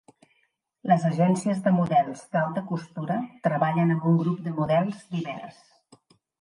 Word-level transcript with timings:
Les 0.91 1.03
agències 1.09 1.61
de 1.67 1.73
models 1.75 2.25
d'alta 2.33 2.65
costura 2.73 3.19
treballen 3.51 3.95
amb 3.99 4.11
un 4.15 4.19
grup 4.25 4.43
de 4.49 4.57
models 4.59 5.07
divers. 5.17 5.65